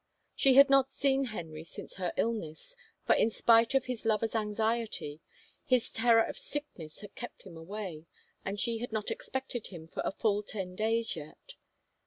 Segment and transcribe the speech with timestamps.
[0.33, 5.21] She had not seen Henry since her illness, for in spite of his lover's anxiety,
[5.63, 8.07] his terror of sickness had kept him away,
[8.43, 11.53] and she had not expected him for a full ten days yet.